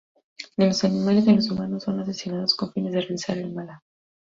[0.57, 3.83] Ni los animales ni los humanos, son asesinados con fines de realizar el mala.